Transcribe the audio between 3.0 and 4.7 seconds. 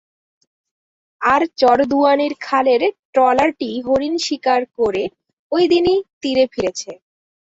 ট্রলারটি হরিণ শিকার